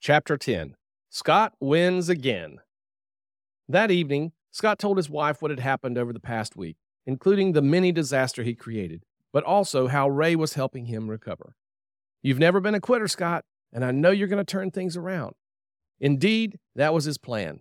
[0.00, 0.76] Chapter 10
[1.10, 2.60] Scott Wins Again.
[3.68, 7.62] That evening, Scott told his wife what had happened over the past week, including the
[7.62, 11.56] mini disaster he created, but also how Ray was helping him recover.
[12.22, 15.34] You've never been a quitter, Scott, and I know you're going to turn things around.
[15.98, 17.60] Indeed, that was his plan.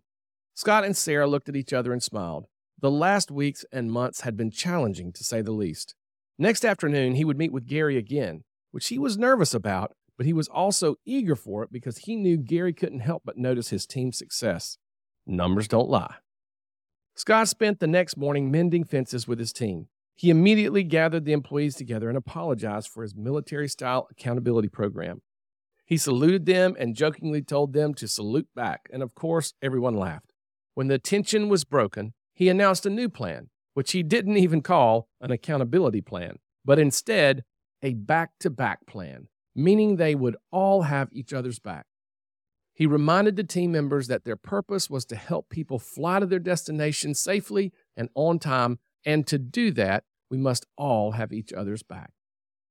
[0.53, 2.45] Scott and Sarah looked at each other and smiled.
[2.79, 5.95] The last weeks and months had been challenging, to say the least.
[6.37, 10.33] Next afternoon, he would meet with Gary again, which he was nervous about but he
[10.33, 14.17] was also eager for it because he knew Gary couldn't help but notice his team's
[14.17, 14.77] success.
[15.25, 16.15] Numbers don't lie.
[17.15, 19.87] Scott spent the next morning mending fences with his team.
[20.15, 25.21] He immediately gathered the employees together and apologized for his military style accountability program.
[25.85, 30.33] He saluted them and jokingly told them to salute back, and of course, everyone laughed.
[30.73, 35.07] When the tension was broken, he announced a new plan, which he didn't even call
[35.21, 37.43] an accountability plan, but instead
[37.81, 41.87] a back to back plan meaning they would all have each other's back.
[42.73, 46.37] He reminded the team members that their purpose was to help people fly to their
[46.37, 51.81] destination safely and on time, and to do that, we must all have each other's
[51.81, 52.11] back.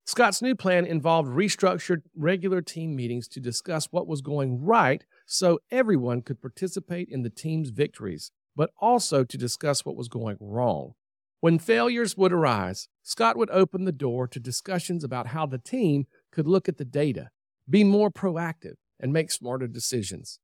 [0.04, 5.58] Scott's new plan involved restructured regular team meetings to discuss what was going right so
[5.72, 10.92] everyone could participate in the team's victories, but also to discuss what was going wrong.
[11.40, 16.06] When failures would arise, Scott would open the door to discussions about how the team
[16.36, 17.30] could look at the data,
[17.68, 20.38] be more proactive, and make smarter decisions.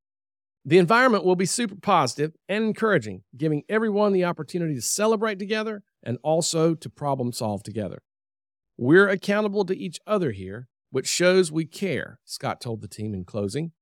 [0.65, 5.83] The environment will be super positive and encouraging, giving everyone the opportunity to celebrate together
[6.03, 8.03] and also to problem solve together.
[8.79, 13.27] We're accountable to each other here, which shows we care, Scott told the team in
[13.27, 13.73] closing.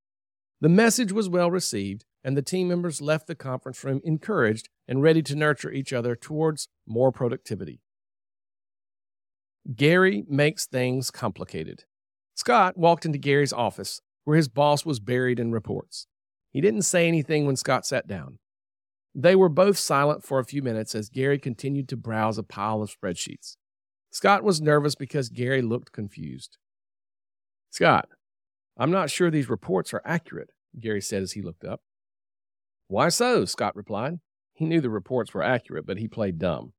[0.61, 5.01] The message was well received, and the team members left the conference room encouraged and
[5.01, 7.83] ready to nurture each other towards more productivity.
[9.77, 11.85] Gary makes things complicated.
[12.41, 16.07] Scott walked into Gary's office, where his boss was buried in reports.
[16.51, 18.39] He didn't say anything when Scott sat down.
[19.15, 22.81] They were both silent for a few minutes as Gary continued to browse a pile
[22.81, 23.57] of spreadsheets.
[24.11, 26.57] Scott was nervous because Gary looked confused.
[27.69, 28.09] Scott,
[28.79, 30.49] I'm not sure these reports are accurate,
[30.81, 31.83] Gary said as he looked up.
[32.89, 33.45] Why so?
[33.45, 34.15] Scott replied.
[34.55, 36.73] He knew the reports were accurate, but he played dumb.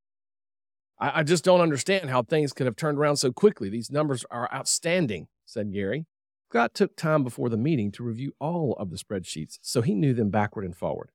[1.00, 3.70] I, I just don't understand how things could have turned around so quickly.
[3.70, 6.06] These numbers are outstanding said Gary.
[6.50, 10.14] Scott took time before the meeting to review all of the spreadsheets so he knew
[10.14, 11.12] them backward and forward.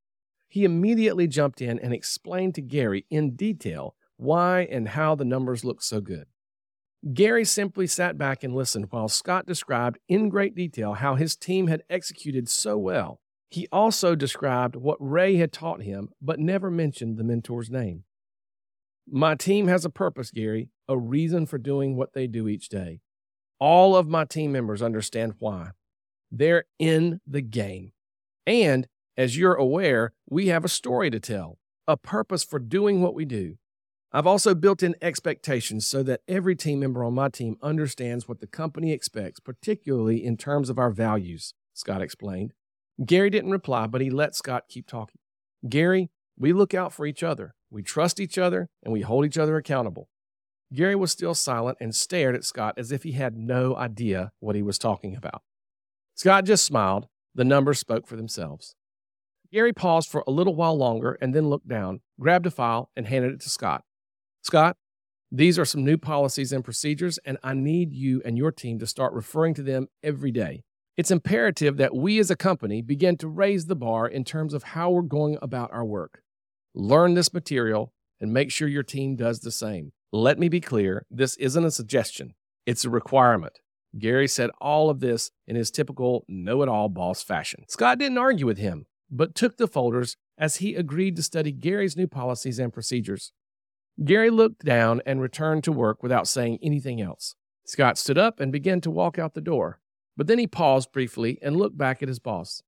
[0.48, 5.64] He immediately jumped in and explained to Gary in detail why and how the numbers
[5.64, 6.26] looked so good.
[7.12, 11.66] Gary simply sat back and listened while Scott described in great detail how his team
[11.66, 13.20] had executed so well.
[13.50, 18.04] He also described what Ray had taught him, but never mentioned the mentor's name.
[19.08, 23.00] My team has a purpose, Gary, a reason for doing what they do each day.
[23.58, 25.70] All of my team members understand why.
[26.30, 27.92] They're in the game.
[28.46, 28.86] And
[29.16, 31.58] as you're aware, we have a story to tell,
[31.88, 33.56] a purpose for doing what we do.
[34.12, 38.40] I've also built in expectations so that every team member on my team understands what
[38.40, 42.52] the company expects, particularly in terms of our values, Scott explained.
[43.04, 45.18] Gary didn't reply, but he let Scott keep talking.
[45.68, 47.54] Gary, we look out for each other.
[47.70, 50.08] We trust each other and we hold each other accountable.
[50.74, 54.56] Gary was still silent and stared at Scott as if he had no idea what
[54.56, 55.42] he was talking about.
[56.14, 57.06] Scott just smiled.
[57.34, 58.74] The numbers spoke for themselves.
[59.52, 63.06] Gary paused for a little while longer and then looked down, grabbed a file, and
[63.06, 63.84] handed it to Scott.
[64.42, 64.76] Scott,
[65.30, 68.86] these are some new policies and procedures, and I need you and your team to
[68.86, 70.64] start referring to them every day.
[70.96, 74.62] It's imperative that we as a company begin to raise the bar in terms of
[74.62, 76.22] how we're going about our work.
[76.74, 79.92] Learn this material and make sure your team does the same.
[80.12, 82.34] Let me be clear this isn't a suggestion,
[82.64, 83.58] it's a requirement.
[83.98, 87.64] Gary said all of this in his typical know it all boss fashion.
[87.68, 91.96] Scott didn't argue with him, but took the folders as he agreed to study Gary's
[91.96, 93.32] new policies and procedures.
[94.04, 97.34] Gary looked down and returned to work without saying anything else.
[97.64, 99.80] Scott stood up and began to walk out the door,
[100.16, 102.62] but then he paused briefly and looked back at his boss.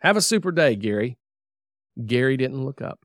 [0.00, 1.18] Have a super day, Gary.
[2.06, 3.04] Gary didn't look up.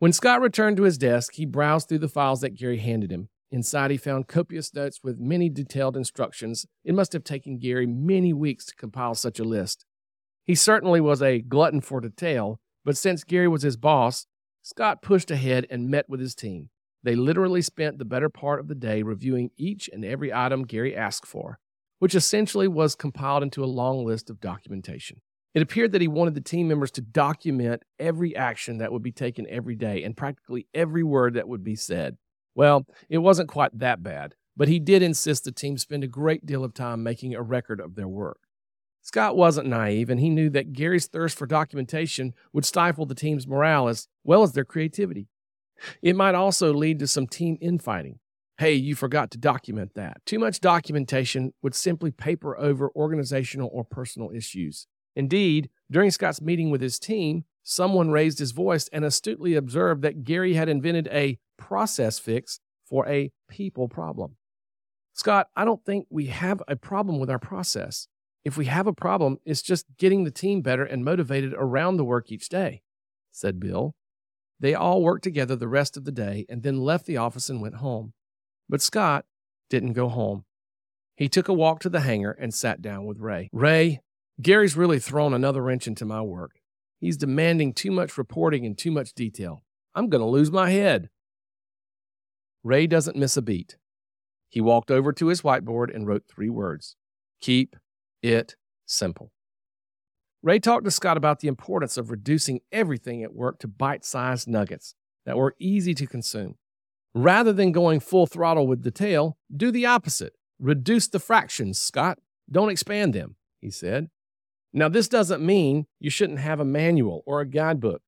[0.00, 3.28] When Scott returned to his desk, he browsed through the files that Gary handed him.
[3.50, 6.64] Inside, he found copious notes with many detailed instructions.
[6.82, 9.84] It must have taken Gary many weeks to compile such a list.
[10.46, 14.26] He certainly was a glutton for detail, but since Gary was his boss,
[14.62, 16.70] Scott pushed ahead and met with his team.
[17.02, 20.96] They literally spent the better part of the day reviewing each and every item Gary
[20.96, 21.58] asked for,
[21.98, 25.20] which essentially was compiled into a long list of documentation.
[25.54, 29.12] It appeared that he wanted the team members to document every action that would be
[29.12, 32.16] taken every day and practically every word that would be said.
[32.54, 36.46] Well, it wasn't quite that bad, but he did insist the team spend a great
[36.46, 38.38] deal of time making a record of their work.
[39.02, 43.46] Scott wasn't naive, and he knew that Gary's thirst for documentation would stifle the team's
[43.46, 45.28] morale as well as their creativity.
[46.02, 48.18] It might also lead to some team infighting.
[48.58, 50.18] Hey, you forgot to document that.
[50.26, 54.86] Too much documentation would simply paper over organizational or personal issues.
[55.16, 60.24] Indeed, during Scott's meeting with his team, someone raised his voice and astutely observed that
[60.24, 64.36] Gary had invented a process fix for a people problem.
[65.12, 68.08] Scott, I don't think we have a problem with our process.
[68.44, 72.04] If we have a problem, it's just getting the team better and motivated around the
[72.04, 72.82] work each day,
[73.30, 73.94] said Bill.
[74.58, 77.60] They all worked together the rest of the day and then left the office and
[77.60, 78.12] went home.
[78.68, 79.24] But Scott
[79.68, 80.44] didn't go home.
[81.16, 83.50] He took a walk to the hangar and sat down with Ray.
[83.52, 84.00] Ray,
[84.40, 86.60] Gary's really thrown another wrench into my work.
[86.98, 89.62] He's demanding too much reporting and too much detail.
[89.94, 91.08] I'm going to lose my head.
[92.62, 93.76] Ray doesn't miss a beat.
[94.48, 96.96] He walked over to his whiteboard and wrote three words
[97.40, 97.76] Keep
[98.22, 98.56] it
[98.86, 99.32] simple.
[100.42, 104.48] Ray talked to Scott about the importance of reducing everything at work to bite sized
[104.48, 104.94] nuggets
[105.26, 106.56] that were easy to consume.
[107.14, 110.34] Rather than going full throttle with detail, do the opposite.
[110.58, 112.18] Reduce the fractions, Scott.
[112.50, 114.08] Don't expand them, he said.
[114.72, 118.02] Now, this doesn't mean you shouldn't have a manual or a guidebook.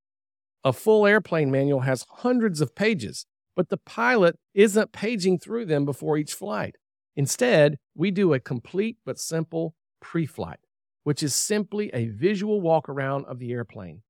[0.65, 3.27] A full airplane manual has hundreds of pages,
[3.57, 6.77] but the pilot isn't paging through them before each flight.
[7.17, 10.61] Instead, we do a complete but simple pre flight,
[11.03, 14.03] which is simply a visual walk around of the airplane.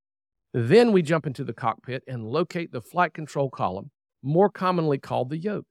[0.53, 3.89] Then we jump into the cockpit and locate the flight control column,
[4.21, 5.65] more commonly called the yoke.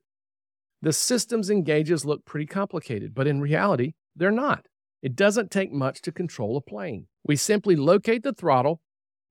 [0.81, 4.65] The systems and gauges look pretty complicated, but in reality, they're not.
[5.03, 7.07] It doesn't take much to control a plane.
[7.25, 8.81] We simply locate the throttle,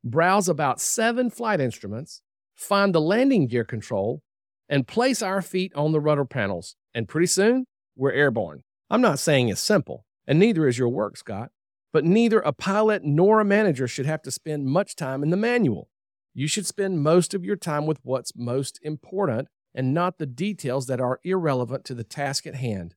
[0.05, 2.21] browse about seven flight instruments,
[2.55, 4.23] find the landing gear control,
[4.69, 6.77] and place our feet on the rudder panels.
[6.95, 7.65] And pretty soon,
[7.97, 8.65] we're airborne.
[8.91, 11.51] I'm not saying it's simple, and neither is your work, Scott.
[11.91, 15.39] But neither a pilot nor a manager should have to spend much time in the
[15.39, 15.89] manual.
[16.35, 20.87] You should spend most of your time with what's most important and not the details
[20.89, 22.95] that are irrelevant to the task at hand.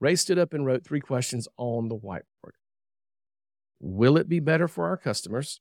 [0.00, 2.54] Ray stood up and wrote three questions on the whiteboard
[3.80, 5.60] Will it be better for our customers?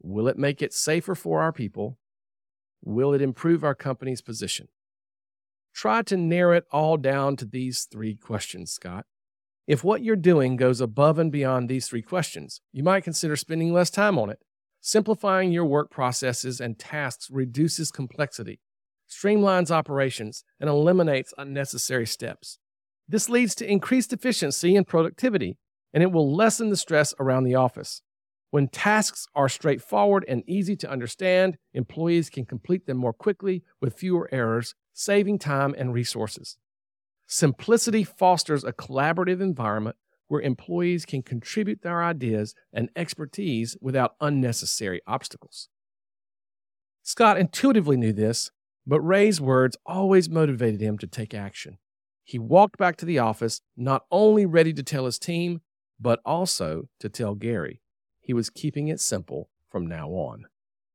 [0.00, 1.98] Will it make it safer for our people?
[2.84, 4.68] Will it improve our company's position?
[5.74, 9.06] Try to narrow it all down to these three questions, Scott.
[9.66, 13.72] If what you're doing goes above and beyond these three questions, you might consider spending
[13.72, 14.38] less time on it.
[14.80, 18.60] Simplifying your work processes and tasks reduces complexity,
[19.10, 22.58] streamlines operations, and eliminates unnecessary steps.
[23.08, 25.56] This leads to increased efficiency and productivity,
[25.94, 28.02] and it will lessen the stress around the office.
[28.50, 33.98] When tasks are straightforward and easy to understand, employees can complete them more quickly with
[33.98, 36.56] fewer errors, saving time and resources.
[37.26, 39.96] Simplicity fosters a collaborative environment
[40.28, 45.68] where employees can contribute their ideas and expertise without unnecessary obstacles.
[47.02, 48.50] Scott intuitively knew this,
[48.86, 51.78] but Ray's words always motivated him to take action.
[52.28, 55.62] He walked back to the office, not only ready to tell his team,
[55.98, 57.80] but also to tell Gary.
[58.20, 60.44] He was keeping it simple from now on.